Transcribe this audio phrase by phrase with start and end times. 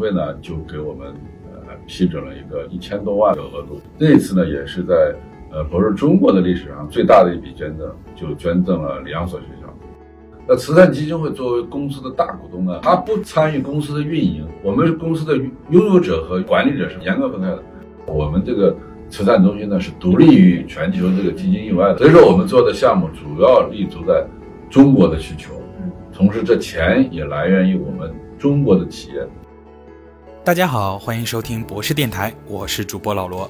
[0.00, 1.14] 会呢就给我们
[1.52, 3.78] 呃批准了一个一千多万的额度。
[3.98, 5.14] 那次呢也是在
[5.52, 9.68] 呃博士中国的历史上最大的一笔捐赠，就捐赠了两所学校。
[10.48, 15.36] 那慈善基金会作为公司的大股东呢，他不参与公司的运营，我们公司的
[15.68, 17.62] 拥有者和管理者是严格分开的。
[18.06, 18.74] 我们这个
[19.10, 24.26] 慈善中心呢是独立于全球这个基金以外的，所以说我们做的项目主要立足在
[24.68, 25.52] 中国的需求，
[26.12, 29.24] 同时这钱也来源于我们中国的企业。
[30.50, 33.48] 大家好，欢迎收听博士电台，我是主播老罗。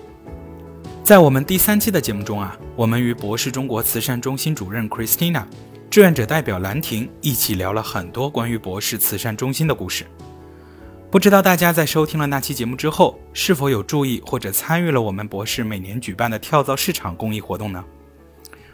[1.03, 5.45] 在我们第三期的节目中啊，我们与博士中国慈善中心主任 Christina、
[5.89, 10.05] 志愿者代表兰亭一起聊了很多关于博士慈善中心的故事。
[11.11, 17.83] 不知道大家在收听了那期节目之后，是否有注意或者参与了我们博士每年举办的跳蚤市场公益活动呢？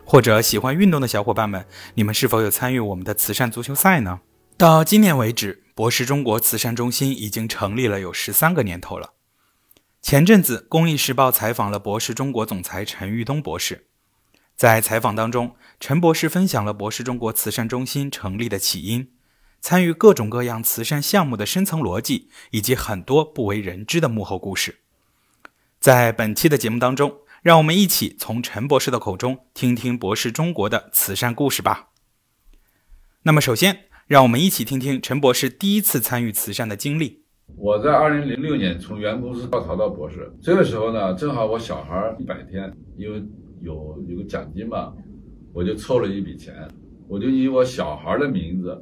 [0.05, 4.19] 或者喜欢运动的小伙伴们，你们是否有参与我们的慈善足球赛呢？
[4.59, 9.13] 到今年为止，博士中国慈善中心已经成立了有十三个年头了。
[10.01, 13.89] 前阵子，《公益时报》采访了博士中国总裁陈玉东博士，
[14.55, 19.13] 在采访当中，陈博士分享了博士中国慈善中心成立的起因。
[19.61, 24.81] 参与各种各样慈善项目的深层逻辑，以及很多不为人知的幕后故事，
[25.79, 31.89] 在本期的节目当中，让我们一起从陈博士的口中听听博士中国的慈善故事吧。
[33.25, 37.25] 那么，首先，让我们一起听听陈博士第一次参与慈善的经历。
[37.57, 43.21] 我在二零零六年从原公司跳槽到博士，这个时候呢，正好我小孩一百天，因为
[43.63, 44.93] 有有个奖金嘛，
[45.53, 46.55] 我就凑了一笔钱，
[47.09, 48.81] 我就以我小孩的名字。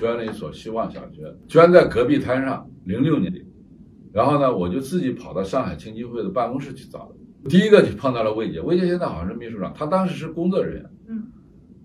[0.00, 3.44] 捐了一所希望小学，捐在隔壁滩上，零六年底，
[4.10, 7.50] 然后呢，我就自己跑到上海青基会的办公室去找的。
[7.50, 10.90] 第一个就碰到了魏杰，魏杰现在好像是秘书长，他当时是工作人员。
[11.08, 11.21] 嗯，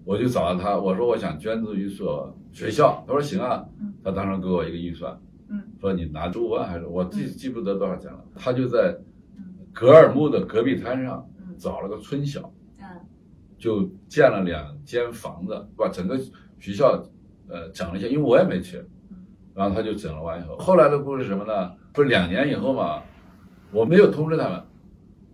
[0.07, 3.65] 我就找到他，我说我想捐助一所学校，他说行啊。
[4.01, 5.19] 他当时给我一个预算，
[5.49, 8.23] 嗯，说你拿十五万还是我记记不得多少钱了。
[8.33, 8.97] 他就在
[9.73, 12.85] 格尔木的戈壁滩上找了个村小，嗯，
[13.57, 16.17] 就建了两间房子，把整个
[16.57, 17.03] 学校。
[17.49, 18.83] 呃，整了一下，因为我也没去，
[19.55, 21.71] 然后他就整了完以后，后来的故事什么呢？
[21.93, 23.01] 不是两年以后嘛，
[23.71, 24.61] 我没有通知他们，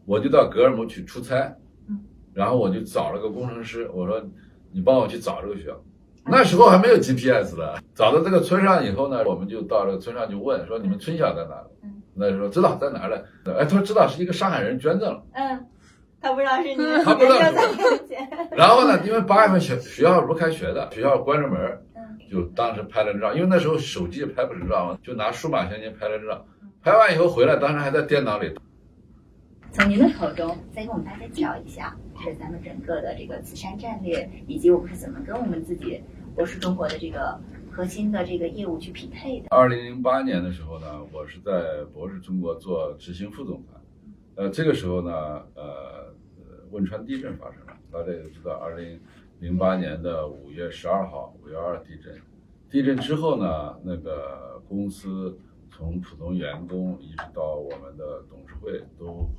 [0.05, 1.51] 我就到格尔木去出差，
[2.31, 4.23] 然后我就找了个工程师，我说
[4.73, 5.81] 你帮我去找这个学校，
[6.25, 11.55] 那时候还没有 GPS 的，找到这个村上以后呢，我们就到这个村上去问说你们村小在哪？
[12.15, 13.23] 那时候知道在哪嘞？
[13.45, 15.23] 哎，他说知道是一个上海人捐赠了。
[15.33, 15.65] 嗯。
[16.21, 17.37] 他不知道是你，他不知道。
[18.55, 21.59] 然后呢，因为八月份学学校不开学的，学校关着门，
[22.31, 26.45] 就当时拍了照，因为那时候手机也拍不成照嘛，就拿数码相机拍了照。
[26.81, 28.53] 拍完以后回来，当时还在电脑里。
[29.73, 36.01] 从您的口中再给我们大家介绍一下，就是咱们整个的这个慈善战略，以及我们是怎么跟我们自己
[36.35, 37.39] 博士中国的这个
[37.71, 39.47] 核心的这个业务去匹配的。
[39.49, 43.79] 二零零八年的时候呢，我是在博士中国做执行副总裁，
[44.35, 45.11] 呃，这个时候呢，
[45.55, 46.13] 呃。
[46.71, 48.99] 汶川地震发生了，大家也知道，二零
[49.39, 52.19] 零八年的五月十二号，五幺二地震。
[52.67, 55.37] 地震之后呢，那个公司
[55.69, 59.29] 从普通员工一直到我们的董事会都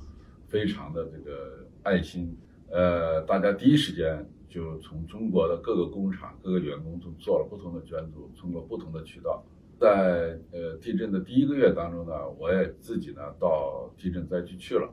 [0.47, 2.39] 非常的这个爱心，
[2.75, 9.45] 呃，大家第一时间就从中国的各个工厂、各个员工都做了不同的捐助，通过不同的渠道，
[9.79, 14.93] 在呃地震的第一个月当中呢，我也自己呢到地震灾区去了。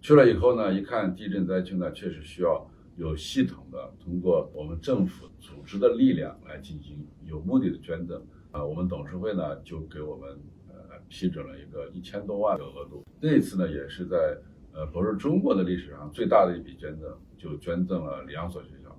[0.00, 8.24] 去了以后呢，一看地震灾区呢，确实需要有系统的通过我们政府组织的力量来进行有目的的捐赠。
[8.52, 10.30] 啊，我们董事会呢就给我们
[10.66, 10.74] 呃
[11.10, 13.04] 批准了一个一千多万的额度。
[13.20, 14.34] 这一次呢也是在
[14.72, 18.96] 呃不是中国的历史上最大的一笔捐赠，就捐赠了两所学校。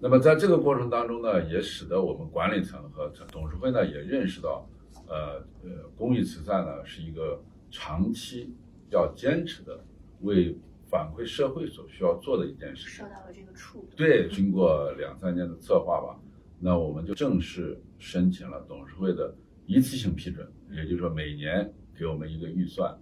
[0.00, 4.68] 那么在这个过程当中呢，也使得我们管理层和董事会呢也认识到，
[5.06, 8.54] 呃呃，公益慈善呢是一个长期
[8.90, 9.78] 要坚持的。
[10.20, 10.56] 为
[10.86, 16.18] 反馈社会所需要做的一件事，受到了这个触对，经过两三年的策划吧，
[16.58, 19.34] 那我们就正式申请了董事会的
[19.66, 22.96] 一次性批准，也就是说每年给我们一个预算，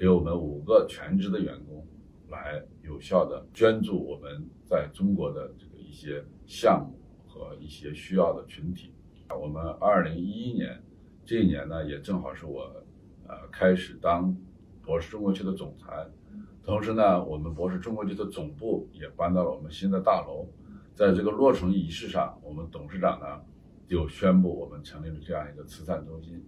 [0.00, 1.86] 给我们五个全职的员工，
[2.30, 6.98] 来有效的捐助我们在中国的这个一些项目
[7.28, 8.94] 和一些需要的群体。
[9.38, 10.82] 我们二零一一年
[11.26, 12.62] 这一年呢，也正好是我
[13.28, 14.34] 呃开始当
[14.82, 16.08] 博士中国区的总裁。
[16.64, 20.48] 同时呢，我们博士中国区的总部也搬到了我们新的大楼。
[20.94, 23.26] 在这个落成仪式上，我们董事长呢
[23.86, 26.42] 就宣布我们成立了这样一个慈善中心。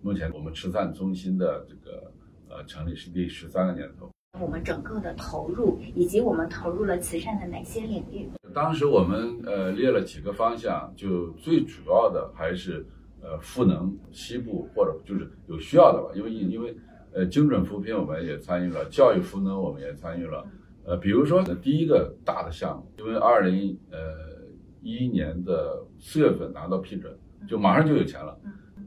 [0.00, 2.10] 目前我们慈善中心的这个
[2.54, 4.08] 呃成立是第十三个年头。
[4.40, 8.28] 我们整个的投入以及我们投入了慈善的哪些领域？
[8.54, 12.86] 当时我们呃列了几个方向，就最主要的还是
[13.20, 16.76] 呃赋能西部或者就是有需要的吧，因为因为
[17.12, 20.46] 呃精准扶贫我们也参与了，教育赋能我们也参与了。
[20.84, 23.98] 呃，比如说第一个大的项目，因为二零呃
[24.82, 27.16] 一一年的四月份拿到批准，
[27.48, 28.36] 就马上就有钱了。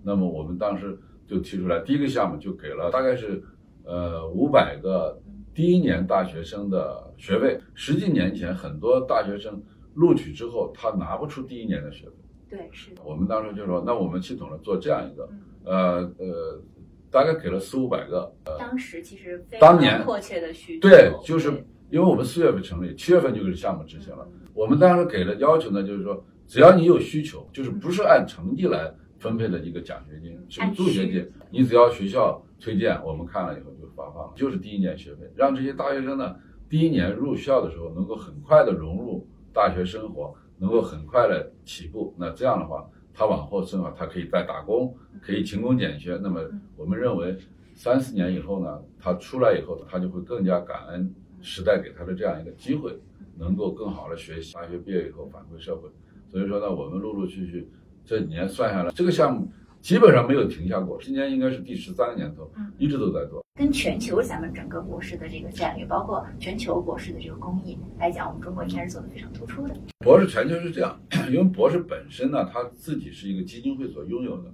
[0.04, 3.42] 那么我们当时就提出来，第一个项目就给了大概是
[3.88, 5.20] 呃五百个
[5.54, 7.60] 第一年大学生的学位。
[7.74, 9.60] 十几年前，很多大学生
[9.96, 12.12] 录取之后，他拿不出第一年的学费。
[12.50, 13.02] 对，是的。
[13.04, 15.30] 我们当时就说，那我们系统上做这样一个，
[15.66, 16.62] 呃呃，
[17.10, 18.32] 大概给了四五百个。
[18.46, 20.88] 呃，当时其实非当年常迫切的需求。
[20.88, 21.50] 对，就是
[21.90, 24.28] 因为我们四月份成立，七月份就是项目执行了。
[24.54, 36.36] 我们当时给的要求呢，就是说，只要你有需求，就是不是按成绩来分配的一个奖学金，助学金，你只要学校推荐，我们看了以后就发放，就是第一年学费，让这些大学生呢，
[36.70, 42.14] 第一年入校的时候能够很快的融入大学生活，能够很快的起步。
[42.18, 46.20] 那这样的话，他往后生活，他可以再打工，可以勤工俭学。
[46.22, 46.42] 那么
[46.76, 47.36] 我们认为，
[47.74, 53.00] 三四年以后呢，他出来以后，他就会更加感恩时代给他的这样一个机会，
[53.38, 54.54] 能够更好的学习。
[54.54, 55.90] 大学毕业以后返回社会。
[56.30, 57.70] 所以说呢，我们陆陆续续
[58.08, 59.52] 这几年算下来，这个项目
[59.82, 60.98] 基本上没有停下过。
[61.02, 63.44] 今年应该是第十三个年头，一直都在做。
[63.60, 69.76] 跟全球咱们整个博士的这个战略，包括全球博士的这个工艺来讲，我们中国应该是做的非常突出的。
[70.00, 70.98] 博士全球是这样，
[71.30, 74.50] 因为博士本身呢，它自己是一个基金会所拥有的，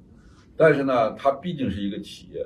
[0.58, 2.44] 但是呢，它毕竟是一个企业，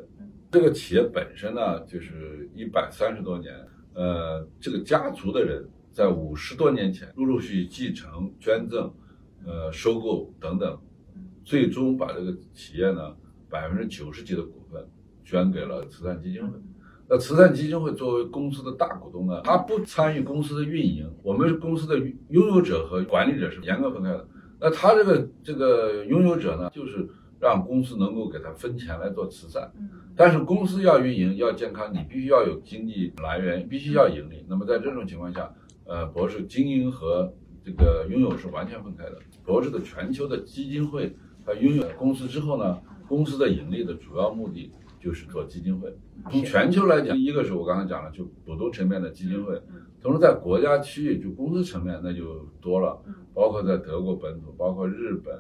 [0.52, 3.56] 这个企业本身呢，就是一百三十多年，
[3.94, 8.94] 呃，这个家族的人在五十多年前陆陆续续继承、捐赠。
[9.46, 10.78] 呃，收购等等，
[11.48, 13.16] 最终把这个企业呢
[13.50, 14.86] 百分之九十几的股份
[15.24, 16.52] 捐给了慈善基金会。
[17.08, 21.10] 那慈善基金会作为公司的大股东呢，他不参与公司的运营。
[21.24, 21.98] 我们公司的
[22.28, 24.28] 拥有者和管理者是严格分开的。
[24.60, 27.08] 那他这个这个拥有者呢，就是
[27.40, 29.72] 让公司能够给他分钱来做慈善。
[30.18, 34.46] 但是公司要运营要健康，你必须要有经济来源，必须要盈利。
[34.50, 35.50] 那么在这种情况下，
[35.86, 37.34] 呃，博士经营和
[37.64, 39.18] 这个拥有是完全分开的。
[39.46, 41.16] 博士的全球的基金会，
[41.48, 42.78] 它拥有公司之后呢，
[43.08, 45.90] 公司的盈利的主要目的就是做基金会。
[46.30, 49.58] 从全球来讲，一个是我刚才讲了，就股东层面的基金会，
[50.02, 53.02] 同时在国家区域就公司层面那就多了，
[53.34, 55.40] 包括在德国本土，包括日本、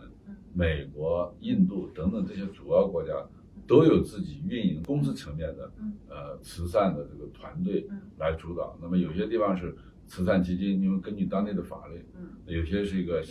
[0.53, 3.11] 美国、印度等等这些主要国家，
[3.67, 5.69] 都有自己运营公司层面的
[6.07, 7.85] 呃慈善的这个团队
[8.17, 8.79] 来主导。
[8.81, 9.75] 那么有些地方是。
[10.09, 13.21] 慈善基金，因为根据当地的法律，嗯，有些是一个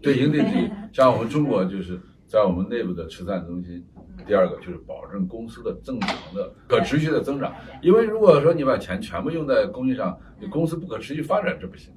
[0.00, 0.70] 对营地制宜。
[0.94, 2.00] 像我们中国就是
[2.32, 3.84] 在我们内部的慈善中心，
[4.26, 7.54] 第二个就是保证公司的正常的可持续的增长。
[7.82, 11.92] 因为如果说你把钱全部用在公益上，你公司不可持续发展这不行。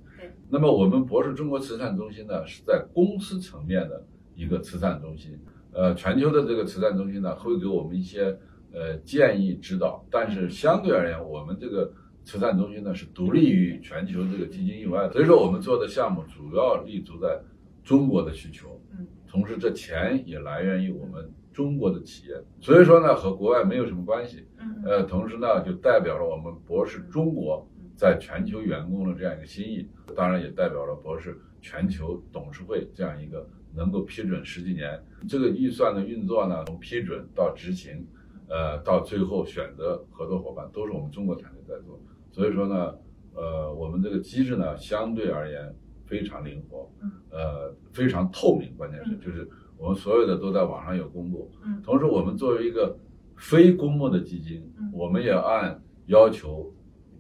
[0.49, 4.05] 那么我们博士中国慈善中心呢，是在公司层面的
[4.35, 5.39] 一个慈善中心。
[5.71, 8.37] 呃，全球的这个慈善中心呢，会给我们一些
[8.73, 11.89] 呃建议指导，但是相对而言，我们这个。
[12.27, 17.39] 慈善中心呢是独立于全球这个基金以外的，所以说我们做的项目主要立足在
[17.83, 19.05] 中国的需求，嗯，
[19.35, 27.67] 同时这钱也来源于我们中国的企业，所以说呢和国外没有什么关系，嗯，呃，同时呢就代表了我们博士中国
[27.97, 29.85] 在全球员工的这样一个心意，
[30.15, 33.45] 当然也代表了博士全球董事会这样一个
[33.75, 34.97] 能够批准十几年。
[35.27, 38.07] 这个预算的运作呢，从批准到执行，
[38.47, 41.99] 呃，到最后选择合作伙伴都是我们中国团队在做。
[42.31, 42.95] 所以说呢，
[43.33, 45.75] 呃，我们这个机制呢，相对而言
[46.05, 46.89] 非常灵活，
[47.29, 49.47] 呃，非常透明，关键是就是
[49.77, 51.51] 我们所有的都在网上有公布。
[51.65, 52.97] 嗯，同时我们作为一个
[53.35, 56.71] 非公募的基金，我们也按要求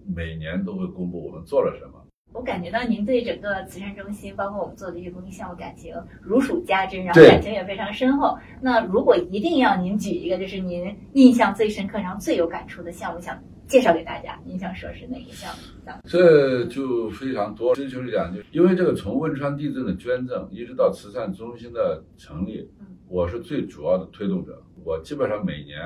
[0.05, 1.93] 每年都会公布我们做了什么。
[2.33, 8.37] 我感觉到您对整个慈善中心，包括我们做的这些公益项目，感情如数家珍，然后感情也非常深厚。
[8.61, 13.41] 那如果一定要您举一个，就是您印象最深刻、然后最有感触的项目，想。
[13.67, 15.91] 介绍给大家，您想说是哪一项目？
[16.05, 17.73] 这就非常多。
[17.75, 22.69] 实就是讲，就因为这个从汶川地震的捐赠，一直到慈善中心的成立，
[23.07, 24.61] 我是最主要的推动者。
[24.83, 25.77] 我基本上每年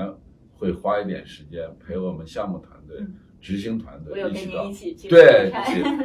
[0.54, 2.98] 会花一点时间陪我们项目团队、
[3.40, 4.66] 执行团队一起到。
[4.66, 5.08] 一起去。
[5.08, 5.52] 对，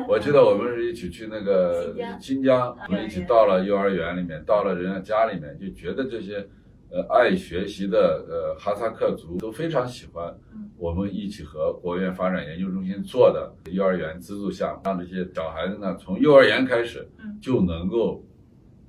[0.09, 6.47] 我记得我们是一起去那个新疆，我们一起到了幼儿园里面，到了人家家里面，就觉得这些。
[6.91, 10.33] 呃，爱学习的呃哈萨克族都非常喜欢
[10.77, 17.09] 我们一起和国务院发展研究中心做的幼儿园资助项目，让这些小孩子呢从幼儿园开始
[17.41, 18.25] 就能够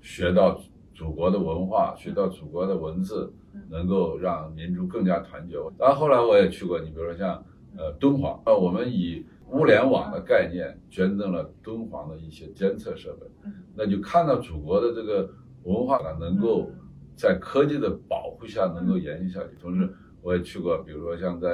[0.02, 0.60] 学到
[0.94, 3.32] 祖国的文化，学到祖国的文字，
[3.70, 5.56] 能够让民族更加团结。
[5.78, 7.44] 然后后来我也去过，你比如说像
[7.78, 13.28] 呃敦煌，呃我们以物联网的概念捐赠了敦煌的一些监测设备，
[13.76, 15.30] 那就看到祖国的这个
[15.64, 16.70] 文化呢能够。
[17.18, 19.56] 在科技的保护下能够延续下去。
[19.62, 19.90] 同时，
[20.26, 21.48] 我也去过，比如说像在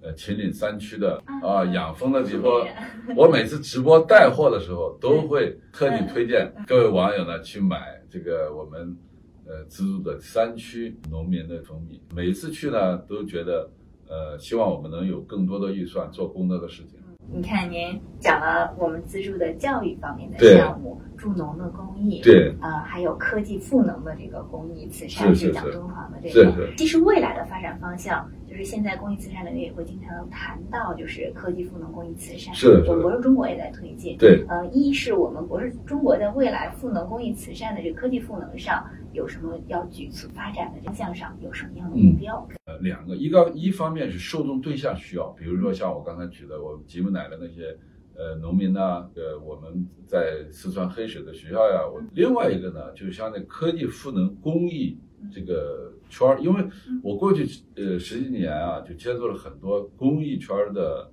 [0.00, 2.64] 呃秦岭山区的啊养蜂的地方，
[3.16, 8.96] 我每次直播带货的时候，都会特地推荐各位网友呢去买这个我们
[9.44, 12.00] 呃资助的山区农民的蜂蜜。
[12.14, 13.68] 每一次去呢，都觉得
[14.08, 17.00] 呃希望我们能有更多的预算做更多的事情。
[17.32, 26.74] 你看，您讲了我们资助的教育方面的项目，助农的公益，对，呃，还有科技赋能的这个公益慈善，是是讲敦煌的这个，是是。
[26.76, 32.54] 其实未来的发展方向，就是现在公益慈善领域也会经常谈到，就是科技赋能公益慈善。
[32.54, 34.16] 是我们博士中国也在推进。
[34.16, 42.46] 对，呃，一是我们博士中国在未来赋能公益慈善的这个科技赋能上有什么要举措发展的方向上有什么样的目标？
[42.63, 47.76] 呃，两个，一个一方面是受众对象需要，比如说像我刚才举的，我吉姆奶的那些。
[48.16, 54.96] 呃，农民啊，呃，我们在四川黑水的学校呀，我另外一个呢，就是像那科技赋能公益
[55.32, 56.64] 这个圈儿，因为
[57.02, 61.10] 我过去呃十几年啊，就接触了很多公益圈的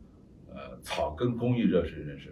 [0.50, 2.32] 呃草根公益热心人士，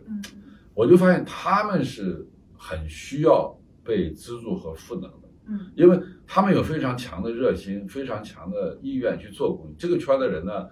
[0.76, 2.24] 我就发现他们是
[2.56, 9.76] 很需要被资助和赋能的，嗯，因为他们有非常强的热心，非常强的意愿去做公益。
[9.78, 10.68] 这个圈的人呢，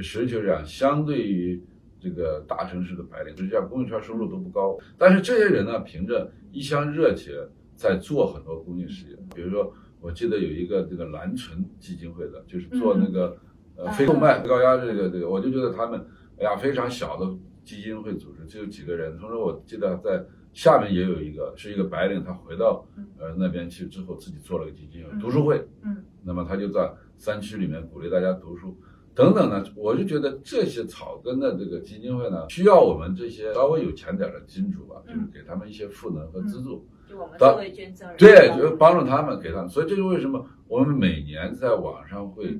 [0.00, 1.62] 实际上相对于。
[2.04, 7.32] 这个大城市的白领，实际上公益圈收入都不高，但是这些人呢，凭着一腔热情
[7.76, 9.16] 在做很多公益事业。
[9.36, 13.38] 比如说，我记得有一个这个蓝纯基金会的，就是做那个
[13.76, 16.04] 呃非动脉高压这个这个，我就觉得他们
[16.40, 19.16] 哎呀非常小的基金会组织，只有几个人。
[19.16, 22.86] 同时，我记得在下面也有一个是一个白领，他回到
[23.18, 28.76] 呃那边去之后，自己做了个基金会读书会，嗯，那么他就在山区里面鼓励大家读书。
[29.14, 36.86] 等等呢，我就觉得这些草根的这个基金会呢，需要我们这些稍微有钱点的金主吧，就是给他们一些赋能和资助。
[37.06, 39.68] 就我们作为捐赠人，对，就帮助他们，给他们。
[39.68, 42.58] 所以这就为什么我们每年在网上会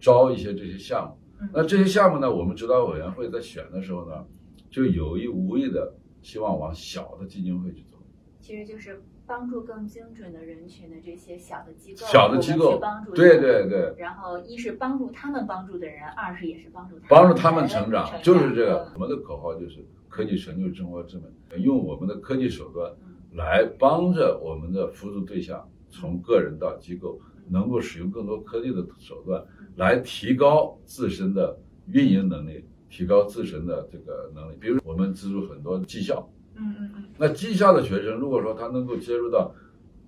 [0.00, 1.48] 招一些这些项目。
[1.52, 4.24] 那这些项目呢，我们指导委员会在选的时候呢，
[4.70, 7.98] 就有意无意的希望往小的基金会去走。
[8.40, 9.02] 其实就是。
[9.24, 13.94] 帮助更精准的人群的这些小的机构，小的机构帮助，对对对。
[13.96, 18.90] 然后一是帮助他们帮助的人，二是也是帮助帮助他们成长，就是这个。
[18.94, 22.92] 我们的口号就是科技成就生活之美，用我们的科技手段
[23.32, 29.42] 来帮着我们的辅助对象，从个人到机构，能够使用更多科技的手段
[29.76, 34.56] 来提高自身的运营能力，提高自身的这个能力。
[34.60, 36.30] 比如我们资助很多技校。
[36.54, 39.54] 嗯嗯嗯，那技校的学生，如果说他能够接触到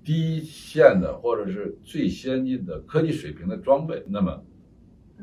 [0.04, 4.44] 第一线的或者是最先进的科技水平的装备，那么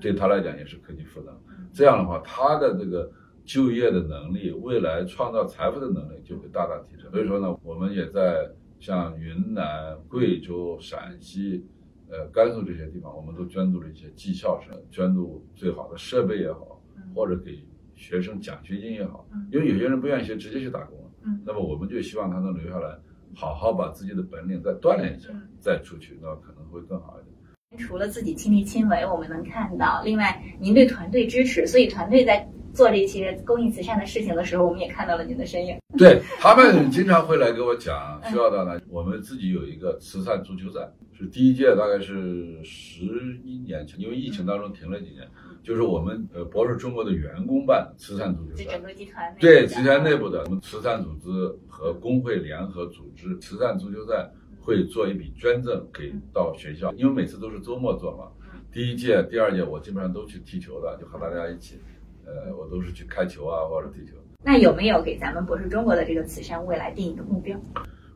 [0.02, 1.32] 对他来讲也是科技赋能。
[1.72, 3.10] 这样的话，他的这个
[3.46, 7.12] 就业的能力、未来创造财富的能力就会大大提升。
[7.12, 8.50] 所以说呢，我们也在
[8.80, 11.64] 像云南、贵州、陕西、
[12.10, 16.81] 呃甘肃这些地方，我们都捐助了一些技校生，捐助最好的设备也好，
[17.14, 17.64] 或者给
[17.96, 20.98] 学生奖学金也好，因为有些人不愿意学，直接去打工。
[21.24, 22.98] 嗯，那么我们就希望他能留下来，
[23.36, 25.30] 好好把自己的本领再锻炼一下，
[25.60, 27.88] 再出去，那可能会更好一点。
[27.88, 35.78] 除了自己亲力亲为，我们能看到，另外您对团队支持，所以团队在做这些公益慈善的事情的时候，我们也看到了您的身影。
[35.98, 43.04] 对他们经常会来给我讲，需要的呢，我们自己有一个慈善足球赛，是第一届，大概是十
[43.44, 45.28] 一年前，因为疫情当中停了几年。
[45.64, 51.30] 就是我们呃博士中国的员工办慈善足球赛，整个集团对集团内部的我们慈善组织
[51.68, 54.28] 和工会联合组织慈善足球赛，
[54.60, 58.26] 会做一笔捐赠给到学校，因为每次都是周末做嘛。
[58.72, 61.80] 第一届、第二届我基本上都去踢球的，就和大家一起，
[62.26, 64.18] 呃，我都是去开球啊或者踢球。
[64.44, 67.60] 那有没有给咱们博士中国的这个慈善未来定一个目标？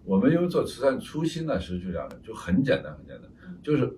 [0.03, 3.29] 我们因为做慈善初心呢，实际上就很简单很简单，
[3.61, 3.95] 就是。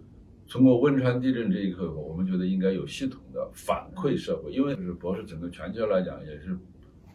[0.50, 6.58] 通过汶川地震这一刻，我们觉得应该有系统的反馈社会，因为就是博士整个全球来讲也是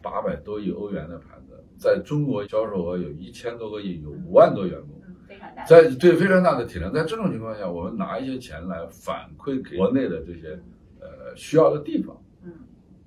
[0.01, 10.59] 八百多亿欧元的盘子，在中国销售额有一千多个亿，有五万多员工，非常大，在对非常大的体量，在这种情况下，我们拿一些钱来反馈给国内的这些
[10.99, 12.51] 呃需要的地方，嗯，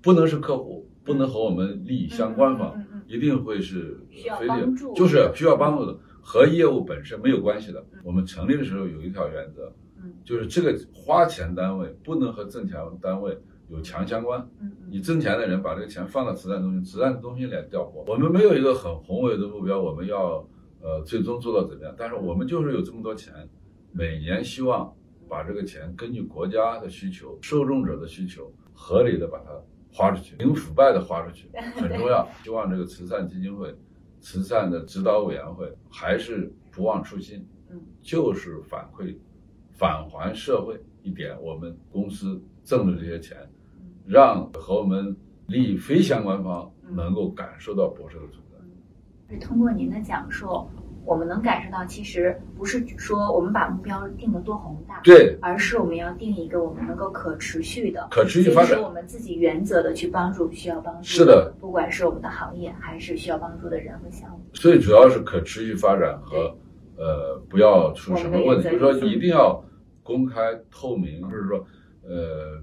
[0.02, 4.00] 不能是客户，不能和我们利益相关方，一定会是
[4.40, 7.84] 非利，就是需要帮助的，和业务本身没有关系的。
[8.02, 9.72] 我们成立的时候有一条原则。
[10.24, 13.36] 就是这个花钱单位不能和挣钱单位
[13.68, 14.48] 有强相关。
[14.60, 18.04] 嗯，你挣钱的人把这个钱放到慈善中心，慈善中心来调拨。
[18.06, 20.46] 我们没有一个很宏伟的目标，我们要
[20.80, 21.94] 呃最终做到怎么样？
[21.96, 23.34] 但是我们就是有这么多钱，
[23.92, 24.94] 每年希望
[25.28, 29.50] 把这个钱根据国家的需求、受众者的需求，合理的把它
[29.92, 32.28] 花出去，零腐败的花出去， 很重要。
[32.44, 33.74] 希望这个慈善基金会、
[34.20, 39.16] 慈善的指导委员会还是不忘初心，嗯，就是反馈。
[39.76, 43.36] 返还社会一点我们公司挣的这些钱，
[44.06, 45.14] 让和我们
[45.46, 49.34] 利益非相关方能够感受到博士的存在。
[49.34, 50.68] 是通过您的讲述，
[51.04, 64.40] 我们能感受到，其实不是说我们把目标定得多宏大，对，而是我们要定一个我们能够可持续的、可持续发展我们自己原则的去帮助需要帮助是的，不管是我们的行业还是需要帮助的人和项目。
[64.52, 66.56] 最主要是可持续发展和
[66.96, 69.62] 呃不要出什么问题，就是说一定要
[70.02, 71.66] 公开透明，就是说
[72.02, 72.60] 呃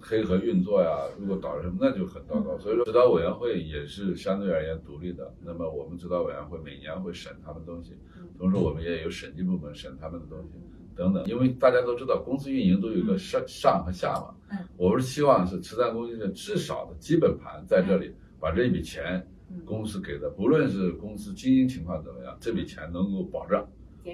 [0.00, 2.58] 黑盒运作呀，如果导致什么那就很糟糕。
[2.58, 7.94] 所以说指导委员会也是相对而言独立的，那么我们指导委员会每年会审他们东西，
[8.38, 10.58] 同时我们也有审计部门审他们的东西。
[10.96, 14.32] 等等，因为大家都知道，公司运营都有一个上上和下嘛。
[14.52, 19.26] 嗯，我们是希望是慈善公益的至少的基本盘在这里，把这一笔钱，
[19.64, 23.66] 公司给的，不论是公司经营情况怎么样，这笔钱能够保障，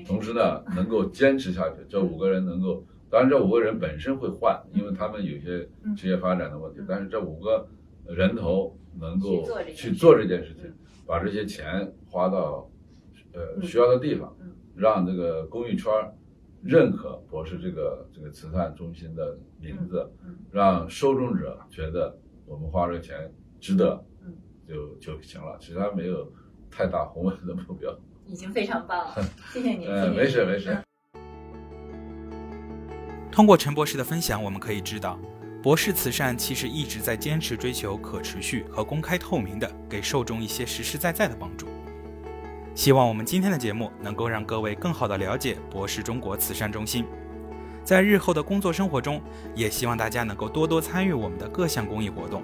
[0.06, 1.76] 同时呢能够坚持下去。
[1.88, 7.68] 这五个人能够，当然这五个人本身会换，因为他们有些职业发展的问题，但是这五个
[8.06, 10.72] 人头能够去做这件事情，
[11.06, 12.70] 把这些钱花到
[13.32, 14.36] 呃需要的地方，
[14.74, 15.92] 让这个公益圈。
[16.62, 20.06] 认可博士这个这个慈善中心的名字，
[20.50, 24.04] 让受众者觉得我们花这个钱值得，
[24.70, 25.58] 就就行了。
[25.60, 26.32] 其他没有
[26.70, 27.92] 太大宏伟的目标，
[28.24, 29.14] 已经非常棒了。
[29.52, 29.88] 谢谢您。
[29.88, 30.78] 嗯，没事没事。
[33.32, 35.18] 通过陈博士的分享，我们可以知道，
[35.60, 41.66] 博士慈善其实一直在坚持追求可持续和公开透明的，给受众一些实实在在的帮助。
[42.74, 47.04] 希望我们今天的节目能够让各位更好的了解博士中国慈善中心，
[47.82, 49.20] 在日后的工作生活中，
[49.54, 52.42] 也希望大家能够多多参与我们的各项公益活动。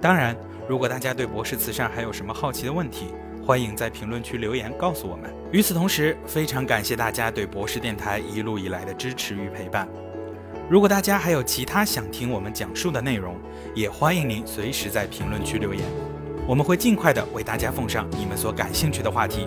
[0.00, 0.36] 当然，
[0.68, 3.06] 如果大家对博士慈善还有什么好奇的问题，
[3.44, 5.32] 欢迎在评论区留言告诉我们。
[5.52, 9.88] 与此同时，非常感谢大家对博士电台一路以来的支持与陪伴。
[10.68, 13.36] 如果大家还有其他想听我们讲述的内容，
[13.74, 15.82] 也欢迎您随时在评论区留言。
[16.46, 19.46] 我们会尽快的为大家奉上你们所感兴趣的话题。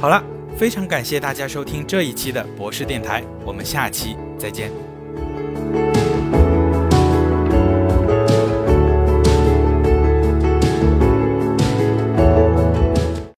[0.00, 0.22] 好了，
[0.56, 4.89] 非常感谢大家收听这一期的博士电台，我们下期再见。